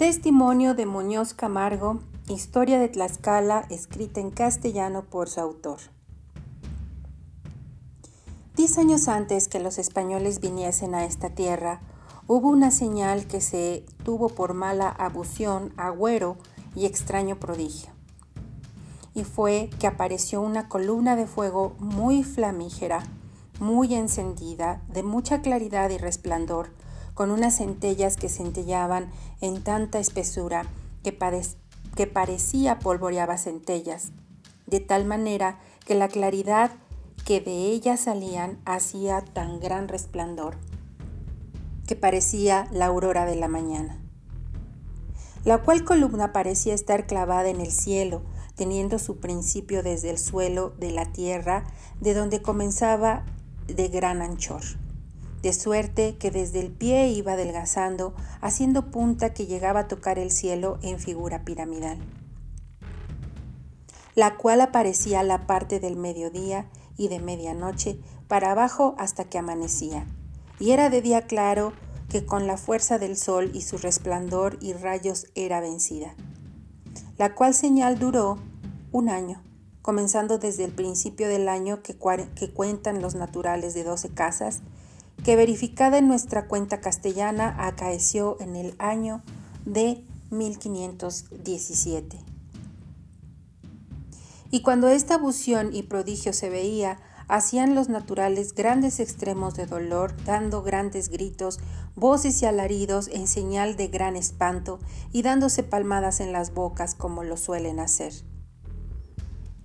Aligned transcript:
Testimonio 0.00 0.72
de 0.72 0.86
Muñoz 0.86 1.34
Camargo, 1.34 2.00
Historia 2.26 2.78
de 2.78 2.88
Tlaxcala, 2.88 3.66
escrita 3.68 4.18
en 4.18 4.30
castellano 4.30 5.02
por 5.02 5.28
su 5.28 5.40
autor. 5.40 5.78
Diez 8.56 8.78
años 8.78 9.08
antes 9.08 9.46
que 9.46 9.60
los 9.60 9.76
españoles 9.76 10.40
viniesen 10.40 10.94
a 10.94 11.04
esta 11.04 11.28
tierra, 11.28 11.82
hubo 12.26 12.48
una 12.48 12.70
señal 12.70 13.26
que 13.26 13.42
se 13.42 13.84
tuvo 14.02 14.30
por 14.30 14.54
mala 14.54 14.88
abusión, 14.88 15.74
agüero 15.76 16.38
y 16.74 16.86
extraño 16.86 17.38
prodigio. 17.38 17.90
Y 19.12 19.24
fue 19.24 19.68
que 19.80 19.86
apareció 19.86 20.40
una 20.40 20.66
columna 20.70 21.14
de 21.14 21.26
fuego 21.26 21.74
muy 21.78 22.24
flamígera, 22.24 23.02
muy 23.58 23.94
encendida, 23.94 24.80
de 24.88 25.02
mucha 25.02 25.42
claridad 25.42 25.90
y 25.90 25.98
resplandor, 25.98 26.70
con 27.20 27.32
unas 27.32 27.58
centellas 27.58 28.16
que 28.16 28.30
centellaban 28.30 29.10
en 29.42 29.62
tanta 29.62 29.98
espesura 29.98 30.64
que, 31.02 31.18
que 31.94 32.06
parecía 32.06 32.78
polvoreaba 32.78 33.36
centellas, 33.36 34.12
de 34.66 34.80
tal 34.80 35.04
manera 35.04 35.60
que 35.84 35.94
la 35.94 36.08
claridad 36.08 36.70
que 37.26 37.42
de 37.42 37.66
ellas 37.66 38.00
salían 38.00 38.58
hacía 38.64 39.20
tan 39.20 39.60
gran 39.60 39.88
resplandor, 39.88 40.56
que 41.86 41.94
parecía 41.94 42.66
la 42.72 42.86
aurora 42.86 43.26
de 43.26 43.36
la 43.36 43.48
mañana. 43.48 44.00
La 45.44 45.58
cual 45.58 45.84
columna 45.84 46.32
parecía 46.32 46.72
estar 46.72 47.06
clavada 47.06 47.50
en 47.50 47.60
el 47.60 47.70
cielo, 47.70 48.22
teniendo 48.54 48.98
su 48.98 49.18
principio 49.18 49.82
desde 49.82 50.08
el 50.08 50.16
suelo 50.16 50.70
de 50.78 50.90
la 50.90 51.04
tierra, 51.12 51.64
de 52.00 52.14
donde 52.14 52.40
comenzaba 52.40 53.26
de 53.66 53.88
gran 53.88 54.22
anchor 54.22 54.62
de 55.42 55.52
suerte 55.52 56.16
que 56.18 56.30
desde 56.30 56.60
el 56.60 56.70
pie 56.70 57.08
iba 57.08 57.32
adelgazando, 57.32 58.14
haciendo 58.40 58.90
punta 58.90 59.32
que 59.32 59.46
llegaba 59.46 59.80
a 59.80 59.88
tocar 59.88 60.18
el 60.18 60.30
cielo 60.30 60.78
en 60.82 60.98
figura 60.98 61.44
piramidal, 61.44 61.98
la 64.14 64.36
cual 64.36 64.60
aparecía 64.60 65.22
la 65.22 65.46
parte 65.46 65.80
del 65.80 65.96
mediodía 65.96 66.66
y 66.96 67.08
de 67.08 67.20
medianoche 67.20 67.98
para 68.28 68.52
abajo 68.52 68.94
hasta 68.98 69.24
que 69.24 69.38
amanecía, 69.38 70.06
y 70.58 70.72
era 70.72 70.90
de 70.90 71.00
día 71.00 71.22
claro 71.22 71.72
que 72.10 72.26
con 72.26 72.46
la 72.46 72.58
fuerza 72.58 72.98
del 72.98 73.16
sol 73.16 73.50
y 73.54 73.62
su 73.62 73.78
resplandor 73.78 74.58
y 74.60 74.74
rayos 74.74 75.28
era 75.34 75.60
vencida, 75.60 76.14
la 77.16 77.34
cual 77.34 77.54
señal 77.54 77.98
duró 77.98 78.38
un 78.92 79.08
año, 79.08 79.40
comenzando 79.80 80.38
desde 80.38 80.64
el 80.64 80.72
principio 80.72 81.28
del 81.28 81.48
año 81.48 81.82
que 81.82 81.96
cuentan 81.96 83.00
los 83.00 83.14
naturales 83.14 83.72
de 83.72 83.84
doce 83.84 84.10
casas, 84.10 84.60
que 85.24 85.36
verificada 85.36 85.98
en 85.98 86.08
nuestra 86.08 86.46
cuenta 86.48 86.80
castellana 86.80 87.54
acaeció 87.58 88.36
en 88.40 88.56
el 88.56 88.74
año 88.78 89.22
de 89.64 90.04
1517. 90.30 92.18
Y 94.50 94.62
cuando 94.62 94.88
esta 94.88 95.14
abusión 95.14 95.74
y 95.74 95.84
prodigio 95.84 96.32
se 96.32 96.50
veía, 96.50 96.98
hacían 97.28 97.76
los 97.76 97.88
naturales 97.88 98.54
grandes 98.54 98.98
extremos 98.98 99.54
de 99.54 99.66
dolor, 99.66 100.14
dando 100.24 100.62
grandes 100.62 101.08
gritos, 101.08 101.60
voces 101.94 102.42
y 102.42 102.46
alaridos 102.46 103.08
en 103.08 103.28
señal 103.28 103.76
de 103.76 103.86
gran 103.86 104.16
espanto, 104.16 104.80
y 105.12 105.22
dándose 105.22 105.62
palmadas 105.62 106.18
en 106.20 106.32
las 106.32 106.52
bocas 106.52 106.96
como 106.96 107.22
lo 107.22 107.36
suelen 107.36 107.78
hacer. 107.78 108.12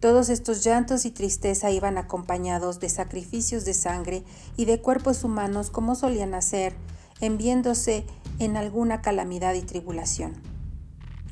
Todos 0.05 0.29
estos 0.29 0.63
llantos 0.63 1.03
y 1.05 1.09
tristeza 1.09 1.71
iban 1.71 1.97
acompañados 1.97 2.79
de 2.79 2.89
sacrificios 2.89 3.65
de 3.65 3.73
sangre 3.73 4.23
y 4.55 4.65
de 4.65 4.79
cuerpos 4.79 5.23
humanos 5.23 5.71
como 5.71 5.95
solían 5.95 6.35
hacer, 6.35 6.75
enviándose 7.21 8.05
en 8.37 8.55
alguna 8.55 9.01
calamidad 9.01 9.55
y 9.55 9.63
tribulación. 9.63 10.33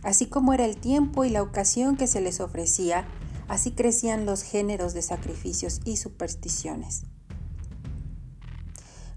Así 0.01 0.25
como 0.25 0.55
era 0.55 0.65
el 0.65 0.77
tiempo 0.77 1.23
y 1.23 1.29
la 1.29 1.43
ocasión 1.43 1.97
que 1.97 2.07
se 2.07 2.19
les 2.19 2.39
ofrecía, 2.39 3.05
así 3.47 3.73
crecían 3.73 4.25
los 4.25 4.41
géneros 4.41 4.95
de 4.95 5.03
sacrificios 5.03 5.79
y 5.85 5.97
supersticiones. 5.97 7.03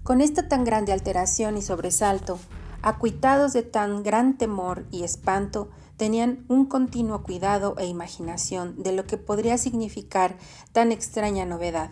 Con 0.03 0.21
esta 0.21 0.47
tan 0.47 0.65
grande 0.65 0.93
alteración 0.93 1.57
y 1.57 1.63
sobresalto, 1.63 2.37
acuitados 2.83 3.53
de 3.53 3.63
tan 3.63 4.03
gran 4.03 4.37
temor 4.37 4.85
y 4.91 5.01
espanto, 5.01 5.71
tenían 5.97 6.45
un 6.47 6.65
continuo 6.65 7.23
cuidado 7.23 7.75
e 7.79 7.87
imaginación 7.87 8.81
de 8.81 8.91
lo 8.91 9.05
que 9.05 9.17
podría 9.17 9.57
significar 9.57 10.37
tan 10.71 10.91
extraña 10.91 11.45
novedad. 11.45 11.89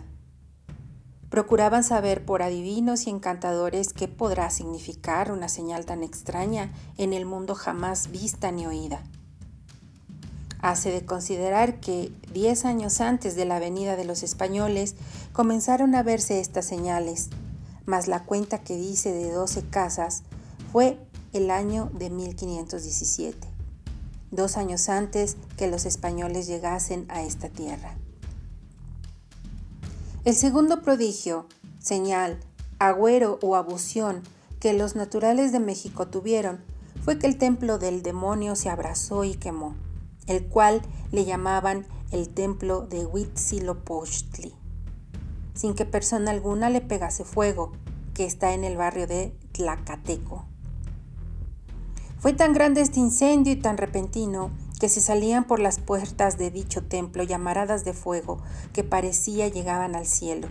Procuraban 1.28 1.82
saber 1.82 2.24
por 2.24 2.40
adivinos 2.42 3.06
y 3.06 3.10
encantadores 3.10 3.92
qué 3.92 4.06
podrá 4.06 4.48
significar 4.50 5.32
una 5.32 5.48
señal 5.48 5.84
tan 5.84 6.04
extraña 6.04 6.72
en 6.96 7.12
el 7.12 7.26
mundo 7.26 7.56
jamás 7.56 8.12
vista 8.12 8.52
ni 8.52 8.64
oída. 8.64 9.02
Hace 10.60 10.90
de 10.90 11.04
considerar 11.04 11.80
que 11.80 12.12
diez 12.32 12.64
años 12.64 13.00
antes 13.00 13.34
de 13.34 13.44
la 13.44 13.58
venida 13.58 13.96
de 13.96 14.04
los 14.04 14.22
españoles 14.22 14.94
comenzaron 15.32 15.94
a 15.96 16.04
verse 16.04 16.40
estas 16.40 16.64
señales, 16.64 17.28
mas 17.86 18.06
la 18.06 18.24
cuenta 18.24 18.60
que 18.60 18.76
dice 18.76 19.12
de 19.12 19.30
doce 19.32 19.62
casas 19.68 20.22
fue 20.72 20.98
el 21.32 21.50
año 21.50 21.90
de 21.92 22.08
1517 22.10 23.55
dos 24.30 24.56
años 24.56 24.88
antes 24.88 25.36
que 25.56 25.68
los 25.68 25.86
españoles 25.86 26.46
llegasen 26.46 27.06
a 27.08 27.22
esta 27.22 27.48
tierra. 27.48 27.96
El 30.24 30.34
segundo 30.34 30.82
prodigio, 30.82 31.46
señal, 31.78 32.40
agüero 32.78 33.38
o 33.42 33.54
abusión 33.56 34.22
que 34.60 34.72
los 34.72 34.96
naturales 34.96 35.52
de 35.52 35.60
México 35.60 36.08
tuvieron 36.08 36.64
fue 37.04 37.18
que 37.18 37.26
el 37.26 37.38
templo 37.38 37.78
del 37.78 38.02
demonio 38.02 38.56
se 38.56 38.68
abrazó 38.68 39.22
y 39.22 39.34
quemó, 39.34 39.76
el 40.26 40.46
cual 40.46 40.82
le 41.12 41.24
llamaban 41.24 41.86
el 42.10 42.28
templo 42.28 42.80
de 42.80 43.06
Huitzilopochtli, 43.06 44.54
sin 45.54 45.74
que 45.74 45.84
persona 45.84 46.32
alguna 46.32 46.70
le 46.70 46.80
pegase 46.80 47.24
fuego, 47.24 47.72
que 48.14 48.24
está 48.24 48.54
en 48.54 48.64
el 48.64 48.76
barrio 48.76 49.06
de 49.06 49.36
Tlacateco. 49.52 50.46
Fue 52.18 52.32
tan 52.32 52.54
grande 52.54 52.80
este 52.80 53.00
incendio 53.00 53.52
y 53.52 53.56
tan 53.56 53.76
repentino 53.76 54.50
que 54.80 54.88
se 54.88 55.00
salían 55.00 55.44
por 55.44 55.60
las 55.60 55.78
puertas 55.78 56.38
de 56.38 56.50
dicho 56.50 56.82
templo 56.82 57.22
llamaradas 57.22 57.84
de 57.84 57.92
fuego 57.92 58.42
que 58.72 58.84
parecía 58.84 59.48
llegaban 59.48 59.94
al 59.94 60.06
cielo. 60.06 60.48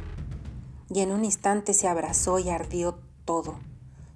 Y 0.89 1.01
en 1.01 1.11
un 1.11 1.25
instante 1.25 1.73
se 1.73 1.87
abrazó 1.87 2.39
y 2.39 2.49
ardió 2.49 2.99
todo. 3.25 3.59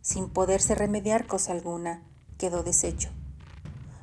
Sin 0.01 0.29
poderse 0.29 0.75
remediar 0.75 1.27
cosa 1.27 1.51
alguna, 1.51 2.03
quedó 2.37 2.63
deshecho. 2.63 3.09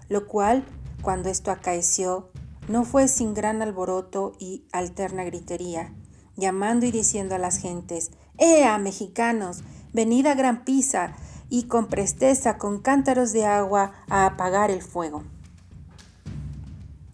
Lo 0.09 0.27
cual, 0.27 0.65
cuando 1.03 1.29
esto 1.29 1.51
acaeció, 1.51 2.31
no 2.69 2.85
fue 2.85 3.09
sin 3.09 3.35
gran 3.35 3.63
alboroto 3.63 4.33
y 4.39 4.65
alterna 4.73 5.25
gritería, 5.25 5.95
llamando 6.37 6.87
y 6.87 6.91
diciendo 6.91 7.37
a 7.37 7.39
las 7.39 7.59
gentes, 7.59 8.11
¡Ea, 8.39 8.77
mexicanos! 8.79 9.63
Venid 9.93 10.27
a 10.27 10.35
gran 10.35 10.65
pisa, 10.65 11.17
y 11.49 11.65
con 11.65 11.87
presteza 11.87 12.59
con 12.59 12.81
cántaros 12.81 13.33
de 13.33 13.47
agua 13.47 13.93
a 14.09 14.27
apagar 14.27 14.71
el 14.71 14.83
fuego. 14.83 15.23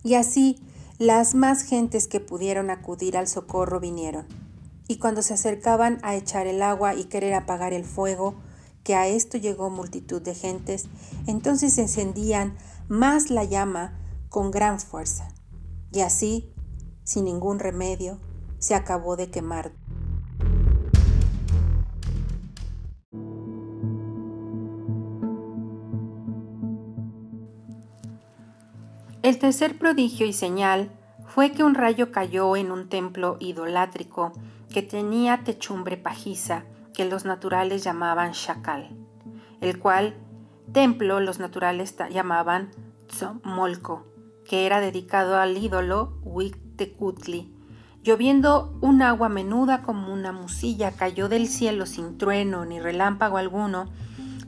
Y 0.03 0.15
así 0.15 0.61
las 0.99 1.35
más 1.35 1.63
gentes 1.65 2.07
que 2.07 2.21
pudieron 2.21 2.71
acudir 2.71 3.17
al 3.17 3.27
socorro 3.27 3.81
vinieron, 3.81 4.27
y 4.87 4.99
cuando 4.99 5.23
se 5.23 5.35
acercaban 5.35 5.99
a 6.03 6.15
echar 6.15 6.47
el 6.47 6.63
agua 6.63 6.95
y 6.95 7.05
querer 7.05 7.35
apagar 7.35 7.73
el 7.73 7.85
fuego, 7.85 8.37
que 8.85 8.95
a 8.95 9.07
esto 9.09 9.39
llegó 9.39 9.71
multitud 9.71 10.23
de 10.23 10.35
gentes, 10.35 10.87
entonces 11.27 11.79
encendían 11.79 12.57
más 12.89 13.31
la 13.31 13.45
llama 13.45 13.99
con 14.29 14.51
gran 14.51 14.79
fuerza, 14.79 15.29
y 15.93 16.01
así, 16.01 16.53
sin 17.05 17.25
ningún 17.25 17.59
remedio, 17.59 18.19
se 18.59 18.75
acabó 18.77 19.17
de 19.17 19.29
quemar 19.29 19.73
El 29.23 29.39
tercer 29.39 29.79
prodigio 29.79 30.27
y 30.27 30.33
señal 30.33 30.91
fue 31.29 31.53
que 31.53 31.63
un 31.63 31.77
rayo 31.77 32.11
cayó 32.11 32.57
en 32.57 32.73
un 32.73 32.89
templo 32.89 33.37
idolátrico 33.39 34.33
que 34.69 34.83
tenía 34.83 35.45
techumbre 35.45 35.97
pajiza 35.97 36.65
que 36.93 37.05
los 37.05 37.25
naturales 37.25 37.85
llamaban 37.85 38.33
Shakal, 38.33 38.91
el 39.61 39.79
cual 39.79 40.17
templo 40.73 41.21
los 41.21 41.39
naturales 41.39 41.95
llamaban 42.11 42.73
Tzomolco, 43.07 44.07
que 44.45 44.67
era 44.67 44.81
dedicado 44.81 45.39
al 45.39 45.57
ídolo 45.57 46.19
Huitecutli. 46.25 47.55
Lloviendo 48.03 48.77
un 48.81 49.03
agua 49.03 49.29
menuda 49.29 49.83
como 49.83 50.13
una 50.13 50.33
musilla 50.33 50.97
cayó 50.97 51.29
del 51.29 51.47
cielo 51.47 51.87
sin 51.87 52.19
trueno 52.19 52.65
ni 52.65 52.81
relámpago 52.81 53.37
alguno 53.37 53.87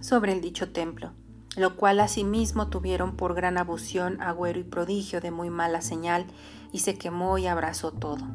sobre 0.00 0.32
el 0.32 0.40
dicho 0.40 0.72
templo 0.72 1.12
lo 1.56 1.76
cual 1.76 2.00
asimismo 2.00 2.68
tuvieron 2.68 3.16
por 3.16 3.34
gran 3.34 3.58
abusión 3.58 4.20
agüero 4.20 4.60
y 4.60 4.64
prodigio 4.64 5.20
de 5.20 5.30
muy 5.30 5.50
mala 5.50 5.80
señal, 5.80 6.26
y 6.72 6.80
se 6.80 6.96
quemó 6.96 7.38
y 7.38 7.46
abrazó 7.46 7.92
todo. 7.92 8.26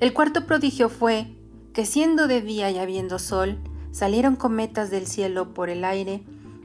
El 0.00 0.12
cuarto 0.14 0.46
prodigio 0.46 0.88
fue 0.88 1.26
que 1.74 1.84
siendo 1.84 2.28
de 2.28 2.40
día 2.40 2.70
y 2.70 2.78
habiendo 2.78 3.18
sol, 3.18 3.58
salieron 3.90 4.36
cometas 4.36 4.90
del 4.90 5.06
cielo 5.06 5.54
por 5.54 5.70
el 5.70 5.84
aire 5.84 6.22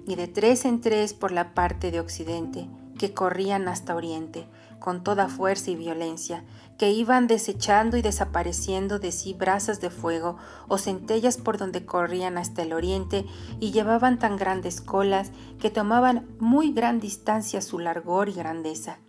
y 0.07 0.15
de 0.15 0.27
tres 0.27 0.65
en 0.65 0.81
tres 0.81 1.13
por 1.13 1.31
la 1.31 1.54
parte 1.54 1.92
de 1.92 2.00
occidente, 2.00 2.68
que 3.04 3.14
corrían 3.14 3.68
hasta 3.68 3.98
oriente, 3.98 4.48
con 4.80 5.04
toda 5.04 5.28
fuerza 5.28 5.72
y 5.72 5.76
violencia, 5.76 6.46
que 6.78 6.94
iban 6.94 7.28
desechando 7.28 7.98
y 7.98 8.02
desapareciendo 8.02 8.98
de 8.98 9.12
sí 9.12 9.34
brasas 9.34 9.82
de 9.82 9.90
fuego 9.90 10.38
o 10.70 10.78
centellas 10.78 11.36
por 11.36 11.58
donde 11.58 11.86
corrían 11.86 12.38
hasta 12.38 12.62
el 12.62 12.72
oriente 12.72 13.26
y 13.60 13.72
llevaban 13.72 14.20
tan 14.20 14.38
grandes 14.38 14.80
colas 14.80 15.32
que 15.60 15.70
tomaban 15.70 16.30
muy 16.40 16.72
gran 16.72 17.02
distancia 17.02 17.62
su 17.62 17.78
largor 17.78 18.30
y 18.30 18.36
grandeza. 18.36 19.00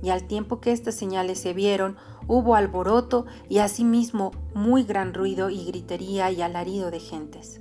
Y 0.00 0.10
al 0.10 0.28
tiempo 0.28 0.60
que 0.60 0.70
estas 0.70 0.94
señales 0.94 1.40
se 1.40 1.54
vieron, 1.54 1.96
hubo 2.28 2.54
alboroto 2.54 3.26
y 3.48 3.58
asimismo 3.58 4.30
muy 4.54 4.84
gran 4.84 5.12
ruido 5.12 5.50
y 5.50 5.64
gritería 5.64 6.30
y 6.30 6.40
alarido 6.40 6.92
de 6.92 7.00
gentes. 7.00 7.60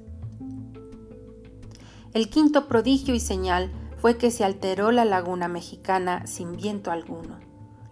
El 2.14 2.30
quinto 2.30 2.68
prodigio 2.68 3.16
y 3.16 3.20
señal 3.20 3.72
fue 4.04 4.18
que 4.18 4.32
se 4.32 4.44
alteró 4.44 4.92
la 4.92 5.06
laguna 5.06 5.48
mexicana 5.48 6.28
sin 6.28 6.58
viento 6.58 6.92
alguno, 6.92 7.40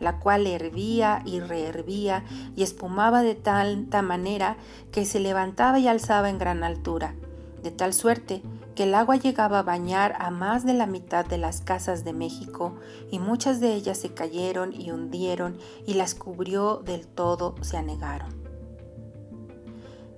la 0.02 0.20
cual 0.20 0.46
hervía 0.46 1.22
y 1.24 1.40
rehervía 1.40 2.26
y 2.54 2.64
espumaba 2.64 3.22
de 3.22 3.34
tanta 3.34 4.02
manera 4.02 4.58
que 4.92 5.06
se 5.06 5.22
levantaba 5.22 5.80
y 5.80 5.88
alzaba 5.88 6.30
en 6.30 6.38
gran 6.38 6.66
altura, 6.66 7.16
de 7.64 7.72
tal 7.72 7.94
suerte 7.94 8.42
que 8.76 8.84
el 8.84 8.94
agua 8.94 9.16
llegaba 9.16 9.60
a 9.60 9.64
bañar 9.64 10.18
a 10.20 10.32
más 10.32 10.66
de 10.66 10.74
la 10.74 10.86
mitad 10.86 11.26
de 11.26 11.38
las 11.38 11.62
casas 11.62 12.04
de 12.04 12.12
México 12.12 12.76
y 13.10 13.20
muchas 13.20 13.62
de 13.62 13.74
ellas 13.74 13.98
se 13.98 14.14
cayeron 14.14 14.74
y 14.74 14.92
hundieron 14.92 15.60
y 15.88 15.94
las 15.94 16.14
cubrió 16.14 16.82
del 16.84 17.08
todo, 17.08 17.56
se 17.62 17.78
anegaron. 17.78 18.36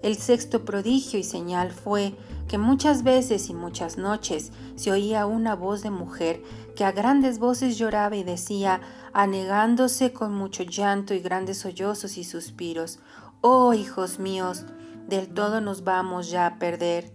El 0.01 0.17
sexto 0.17 0.65
prodigio 0.65 1.19
y 1.19 1.23
señal 1.23 1.71
fue 1.71 2.15
que 2.47 2.57
muchas 2.57 3.03
veces 3.03 3.49
y 3.49 3.53
muchas 3.53 3.97
noches 3.97 4.51
se 4.75 4.91
oía 4.91 5.25
una 5.25 5.55
voz 5.55 5.81
de 5.81 5.89
mujer 5.89 6.41
que 6.75 6.83
a 6.83 6.91
grandes 6.91 7.39
voces 7.39 7.77
lloraba 7.77 8.15
y 8.15 8.23
decía, 8.23 8.81
anegándose 9.13 10.13
con 10.13 10.33
mucho 10.33 10.63
llanto 10.63 11.13
y 11.13 11.19
grandes 11.19 11.59
sollozos 11.59 12.17
y 12.17 12.23
suspiros, 12.23 12.99
Oh 13.41 13.73
hijos 13.73 14.19
míos, 14.19 14.65
del 15.07 15.33
todo 15.33 15.61
nos 15.61 15.83
vamos 15.83 16.29
ya 16.29 16.45
a 16.45 16.59
perder. 16.59 17.13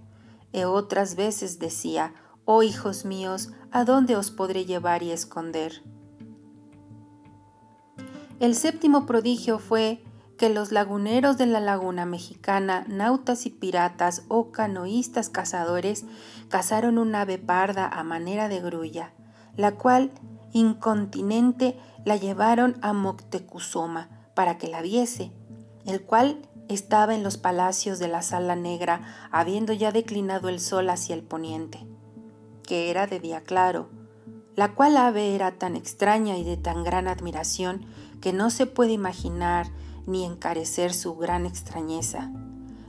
E 0.53 0.65
otras 0.65 1.17
veces 1.17 1.59
decía, 1.59 2.15
Oh 2.45 2.63
hijos 2.63 3.05
míos, 3.05 3.53
¿a 3.71 3.85
dónde 3.85 4.17
os 4.17 4.31
podré 4.31 4.65
llevar 4.65 5.03
y 5.03 5.11
esconder? 5.11 5.83
El 8.41 8.55
séptimo 8.55 9.05
prodigio 9.05 9.59
fue 9.59 10.03
que 10.39 10.49
los 10.49 10.73
laguneros 10.73 11.37
de 11.37 11.47
la 11.47 11.61
laguna 11.61 12.07
mexicana, 12.07 12.85
nautas 12.89 13.45
y 13.45 13.51
piratas 13.51 14.23
o 14.29 14.53
canoístas 14.53 15.29
cazadores, 15.29 16.05
cazaron 16.49 16.97
un 16.97 17.15
ave 17.15 17.39
parda 17.39 17.89
a 17.89 18.05
manera 18.05 18.49
de 18.49 18.61
grulla, 18.61 19.13
la 19.57 19.73
cual, 19.73 20.13
incontinente, 20.53 21.77
la 22.05 22.17
llevaron 22.17 22.79
a 22.81 22.93
Moctezuma 22.93 24.09
para 24.35 24.59
que 24.59 24.69
la 24.69 24.81
viese, 24.81 25.33
el 25.85 26.03
cual 26.03 26.39
estaba 26.69 27.15
en 27.15 27.25
los 27.25 27.37
palacios 27.37 27.99
de 27.99 28.09
la 28.09 28.23
Sala 28.23 28.55
Negra, 28.55 29.29
habiendo 29.33 29.73
ya 29.73 29.91
declinado 29.91 30.49
el 30.49 30.61
sol 30.61 30.89
hacia 30.89 31.17
el 31.17 31.25
poniente, 31.25 31.85
que 32.63 32.91
era 32.91 33.09
de 33.09 33.19
día 33.19 33.43
claro, 33.43 33.89
la 34.55 34.75
cual 34.75 34.97
ave 34.97 35.35
era 35.35 35.53
tan 35.53 35.75
extraña 35.75 36.37
y 36.37 36.45
de 36.45 36.57
tan 36.57 36.85
gran 36.85 37.09
admiración 37.09 37.87
que 38.21 38.33
no 38.33 38.51
se 38.51 38.67
puede 38.67 38.93
imaginar 38.93 39.69
ni 40.09 40.25
encarecer 40.25 40.93
su 40.93 41.15
gran 41.15 41.47
extrañeza, 41.47 42.33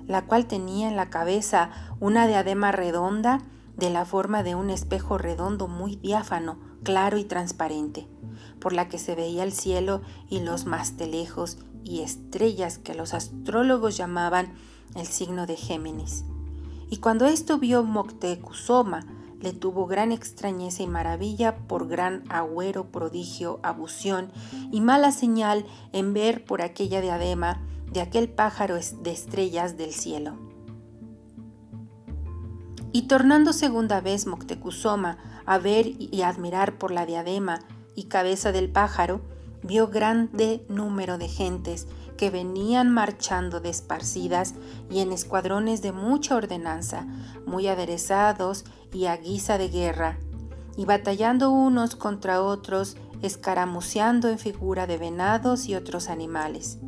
la 0.07 0.25
cual 0.25 0.47
tenía 0.47 0.87
en 0.87 0.95
la 0.95 1.09
cabeza 1.09 1.69
una 1.99 2.25
diadema 2.25 2.71
redonda 2.71 3.41
de 3.77 3.89
la 3.89 4.05
forma 4.05 4.41
de 4.41 4.55
un 4.55 4.69
espejo 4.69 5.17
redondo 5.17 5.67
muy 5.67 5.97
diáfano, 5.97 6.57
claro 6.83 7.17
y 7.17 7.25
transparente, 7.25 8.07
por 8.59 8.73
la 8.73 8.87
que 8.87 8.97
se 8.97 9.15
veía 9.15 9.43
el 9.43 9.51
cielo 9.51 10.01
y 10.29 10.39
los 10.39 10.65
mastelejos 10.65 11.59
y 11.83 12.01
estrellas 12.01 12.77
que 12.77 12.95
los 12.95 13.13
astrólogos 13.13 13.97
llamaban 13.97 14.53
el 14.95 15.05
signo 15.05 15.45
de 15.45 15.55
Géminis. 15.55 16.25
Y 16.89 16.97
cuando 16.97 17.25
esto 17.25 17.59
vio 17.59 17.83
Moctezuma, 17.83 19.05
le 19.41 19.53
tuvo 19.53 19.85
gran 19.85 20.11
extrañeza 20.11 20.83
y 20.83 20.87
maravilla 20.87 21.57
por 21.57 21.87
gran 21.87 22.23
agüero, 22.29 22.91
prodigio, 22.91 23.59
abusión 23.63 24.31
y 24.71 24.81
mala 24.81 25.11
señal 25.11 25.65
en 25.93 26.13
ver 26.13 26.45
por 26.45 26.61
aquella 26.61 27.01
diadema 27.01 27.61
de 27.91 28.01
aquel 28.01 28.29
pájaro 28.29 28.75
de 28.75 29.11
estrellas 29.11 29.77
del 29.77 29.93
cielo. 29.93 30.37
Y 32.91 33.03
tornando 33.03 33.53
segunda 33.53 34.01
vez 34.01 34.25
Moctezuma 34.25 35.17
a 35.45 35.57
ver 35.57 35.87
y 35.87 36.21
admirar 36.21 36.77
por 36.77 36.91
la 36.91 37.05
diadema 37.05 37.59
y 37.95 38.05
cabeza 38.05 38.51
del 38.51 38.69
pájaro, 38.69 39.21
vio 39.63 39.87
grande 39.87 40.65
número 40.69 41.17
de 41.17 41.27
gentes 41.27 41.87
que 42.19 42.29
venían 42.29 42.89
marchando 42.89 43.61
desparcidas 43.61 44.53
y 44.91 44.99
en 44.99 45.13
escuadrones 45.13 45.81
de 45.81 45.93
mucha 45.93 46.35
ordenanza, 46.35 47.07
muy 47.45 47.67
aderezados 47.67 48.65
y 48.91 49.05
a 49.05 49.15
guisa 49.15 49.57
de 49.57 49.69
guerra, 49.69 50.19
y 50.75 50.83
batallando 50.83 51.49
unos 51.49 51.95
contra 51.95 52.43
otros, 52.43 52.97
escaramuceando 53.21 54.27
en 54.27 54.37
figura 54.37 54.85
de 54.85 54.97
venados 54.97 55.69
y 55.69 55.75
otros 55.75 56.09
animales. 56.09 56.79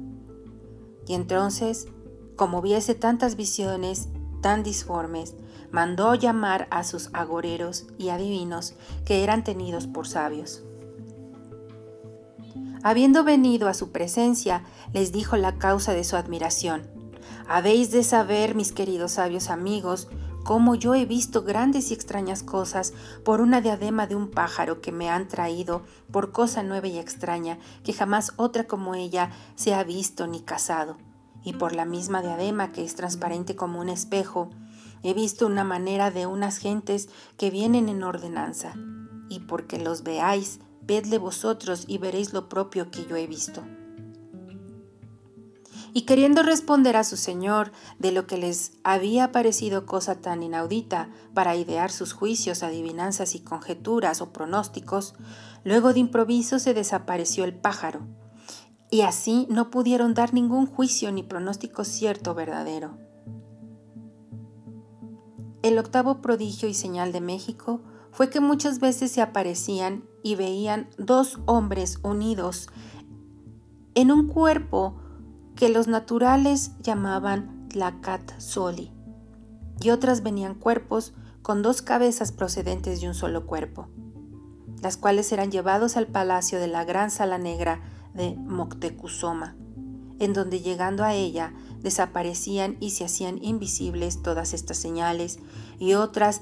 Y 1.08 1.14
entonces, 1.14 1.88
como 2.36 2.62
viese 2.62 2.94
tantas 2.94 3.38
visiones 3.38 4.10
tan 4.42 4.64
disformes, 4.64 5.36
mandó 5.72 6.14
llamar 6.14 6.68
a 6.72 6.84
sus 6.84 7.10
agoreros 7.14 7.88
y 7.98 8.10
adivinos 8.10 8.74
que 9.06 9.24
eran 9.24 9.46
tenidos 9.46 9.88
por 9.88 10.10
sabios 10.10 10.66
Habiendo 12.84 13.24
venido 13.24 13.68
a 13.68 13.76
su 13.76 13.92
presencia, 13.92 14.64
les 14.92 15.12
dijo 15.12 15.38
la 15.38 15.58
causa 15.60 15.94
de 15.94 16.04
su 16.04 16.16
admiración. 16.16 16.90
Habéis 17.48 17.92
de 17.92 18.04
saber, 18.04 18.56
mis 18.56 18.72
queridos 18.72 19.14
sabios 19.14 19.50
amigos, 19.50 20.08
cómo 20.44 20.74
yo 20.74 20.96
he 20.96 21.06
visto 21.06 21.44
grandes 21.44 21.92
y 21.92 21.94
extrañas 21.94 22.42
cosas 22.42 22.94
por 23.24 23.40
una 23.40 23.62
diadema 23.62 24.08
de 24.08 24.16
un 24.16 24.32
pájaro 24.32 24.82
que 24.82 24.92
me 24.92 25.10
han 25.10 25.28
traído 25.28 25.84
por 26.12 26.32
cosa 26.32 26.64
nueva 26.64 26.88
y 26.88 26.98
extraña, 26.98 27.60
que 27.84 27.94
jamás 27.94 28.34
otra 28.38 28.64
como 28.64 28.96
ella 28.96 29.30
se 29.56 29.76
ha 29.76 29.84
visto 29.84 30.26
ni 30.26 30.42
casado. 30.42 30.98
Y 31.44 31.54
por 31.54 31.76
la 31.76 31.86
misma 31.86 32.22
diadema 32.22 32.72
que 32.72 32.84
es 32.84 32.96
transparente 32.96 33.56
como 33.56 33.80
un 33.80 33.90
espejo, 33.90 34.50
he 35.04 35.14
visto 35.14 35.46
una 35.46 35.64
manera 35.64 36.10
de 36.10 36.26
unas 36.26 36.58
gentes 36.58 37.10
que 37.38 37.52
vienen 37.52 37.90
en 37.90 38.04
ordenanza. 38.04 38.74
Y 39.30 39.42
porque 39.42 39.78
los 39.78 40.04
veáis, 40.04 40.60
vedle 40.82 41.18
vosotros 41.18 41.86
y 41.88 41.98
veréis 41.98 42.34
lo 42.34 42.50
propio 42.50 42.92
que 42.92 43.06
yo 43.06 43.16
he 43.16 43.28
visto. 43.28 43.64
Y 45.94 46.04
queriendo 46.04 46.42
responder 46.42 46.96
a 46.96 47.04
su 47.04 47.18
señor 47.18 47.72
de 48.00 48.12
lo 48.12 48.26
que 48.26 48.38
les 48.38 48.74
había 48.84 49.32
parecido 49.32 49.86
cosa 49.86 50.22
tan 50.22 50.42
inaudita 50.42 51.10
para 51.34 51.56
idear 51.56 51.92
sus 51.92 52.14
juicios, 52.14 52.64
adivinanzas 52.64 53.36
y 53.36 53.42
conjeturas 53.42 54.22
o 54.22 54.32
pronósticos, 54.32 55.16
luego 55.66 55.92
de 55.94 56.00
improviso 56.00 56.60
se 56.60 56.74
desapareció 56.74 57.44
el 57.44 57.54
pájaro, 57.54 58.08
y 58.90 59.02
así 59.02 59.48
no 59.50 59.70
pudieron 59.70 60.14
dar 60.14 60.34
ningún 60.34 60.66
juicio 60.66 61.12
ni 61.12 61.24
pronóstico 61.24 61.84
cierto 61.84 62.34
verdadero. 62.36 62.98
El 65.62 65.78
octavo 65.78 66.22
prodigio 66.22 66.68
y 66.68 66.74
señal 66.74 67.12
de 67.12 67.22
México 67.22 67.82
fue 68.12 68.30
que 68.30 68.40
muchas 68.40 68.80
veces 68.80 69.12
se 69.12 69.22
aparecían 69.22 70.04
y 70.24 70.36
veían 70.36 70.88
dos 70.98 71.40
hombres 71.46 72.00
unidos 72.04 72.70
en 73.96 74.12
un 74.12 74.28
cuerpo 74.28 74.96
que 75.56 75.70
los 75.70 75.88
naturales 75.88 76.72
llamaban 76.82 77.68
Tlacat 77.70 78.40
Soli, 78.40 78.92
y 79.82 79.90
otras 79.90 80.24
venían 80.24 80.56
cuerpos 80.56 81.14
con 81.42 81.62
dos 81.62 81.82
cabezas 81.82 82.32
procedentes 82.32 83.02
de 83.02 83.08
un 83.08 83.14
solo 83.14 83.46
cuerpo, 83.46 83.88
las 84.82 84.98
cuales 84.98 85.32
eran 85.32 85.52
llevados 85.52 85.98
al 85.98 86.08
palacio 86.08 86.60
de 86.60 86.68
la 86.68 86.86
gran 86.86 87.12
sala 87.12 87.38
negra 87.38 87.82
de 88.14 88.36
Moctezuma, 88.36 89.56
en 90.20 90.34
donde 90.34 90.62
llegando 90.62 91.04
a 91.04 91.14
ella 91.14 91.54
desaparecían 91.82 92.78
y 92.80 92.92
se 92.92 93.06
hacían 93.06 93.44
invisibles 93.44 94.22
todas 94.22 94.54
estas 94.54 94.78
señales 94.78 95.40
y 95.80 95.96
otras 95.96 96.42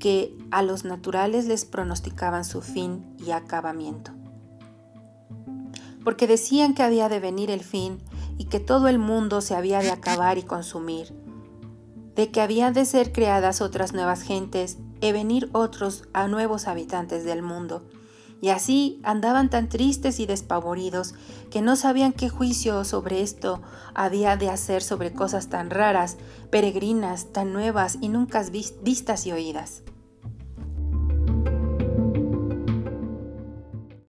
que 0.00 0.36
a 0.50 0.62
los 0.62 0.84
naturales 0.84 1.46
les 1.46 1.64
pronosticaban 1.64 2.44
su 2.44 2.62
fin 2.62 3.14
y 3.24 3.30
acabamiento. 3.30 4.10
Porque 6.02 6.26
decían 6.26 6.74
que 6.74 6.82
había 6.82 7.08
de 7.08 7.20
venir 7.20 7.50
el 7.50 7.62
fin 7.62 8.00
y 8.38 8.46
que 8.46 8.58
todo 8.58 8.88
el 8.88 8.98
mundo 8.98 9.42
se 9.42 9.54
había 9.54 9.80
de 9.80 9.90
acabar 9.90 10.38
y 10.38 10.42
consumir, 10.42 11.12
de 12.16 12.30
que 12.30 12.40
habían 12.40 12.72
de 12.72 12.86
ser 12.86 13.12
creadas 13.12 13.60
otras 13.60 13.92
nuevas 13.92 14.22
gentes 14.22 14.78
y 15.00 15.12
venir 15.12 15.50
otros 15.52 16.08
a 16.14 16.26
nuevos 16.26 16.66
habitantes 16.66 17.24
del 17.24 17.42
mundo. 17.42 17.86
Y 18.42 18.48
así 18.48 19.00
andaban 19.02 19.50
tan 19.50 19.68
tristes 19.68 20.18
y 20.18 20.24
despavoridos 20.24 21.14
que 21.50 21.60
no 21.60 21.76
sabían 21.76 22.14
qué 22.14 22.30
juicio 22.30 22.84
sobre 22.84 23.20
esto 23.20 23.60
había 23.94 24.38
de 24.38 24.48
hacer 24.48 24.82
sobre 24.82 25.12
cosas 25.12 25.48
tan 25.48 25.68
raras, 25.68 26.16
peregrinas, 26.50 27.32
tan 27.32 27.52
nuevas 27.52 27.98
y 28.00 28.08
nunca 28.08 28.42
vistas 28.82 29.26
y 29.26 29.32
oídas. 29.32 29.82